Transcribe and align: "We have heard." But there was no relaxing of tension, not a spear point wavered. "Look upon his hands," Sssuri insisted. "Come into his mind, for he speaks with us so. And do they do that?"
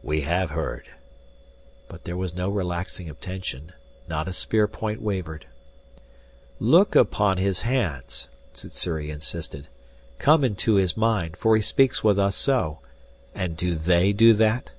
"We 0.00 0.20
have 0.20 0.50
heard." 0.50 0.90
But 1.88 2.04
there 2.04 2.16
was 2.16 2.36
no 2.36 2.48
relaxing 2.50 3.08
of 3.08 3.18
tension, 3.20 3.72
not 4.06 4.28
a 4.28 4.32
spear 4.32 4.68
point 4.68 5.02
wavered. 5.02 5.46
"Look 6.60 6.94
upon 6.94 7.38
his 7.38 7.62
hands," 7.62 8.28
Sssuri 8.52 9.10
insisted. 9.10 9.66
"Come 10.20 10.44
into 10.44 10.74
his 10.74 10.96
mind, 10.96 11.36
for 11.36 11.56
he 11.56 11.62
speaks 11.62 12.04
with 12.04 12.16
us 12.16 12.36
so. 12.36 12.78
And 13.34 13.56
do 13.56 13.74
they 13.74 14.12
do 14.12 14.34
that?" 14.34 14.70